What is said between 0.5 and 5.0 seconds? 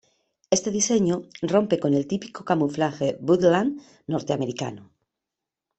Este diseño rompe con el típico camuflaje "Woodland" norteamericano.